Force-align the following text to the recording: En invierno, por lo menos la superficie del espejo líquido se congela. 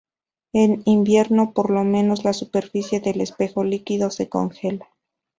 En 0.53 0.81
invierno, 0.85 1.53
por 1.53 1.69
lo 1.69 1.83
menos 1.83 2.23
la 2.23 2.33
superficie 2.33 3.01
del 3.01 3.21
espejo 3.21 3.63
líquido 3.63 4.09
se 4.09 4.29
congela. 4.29 4.87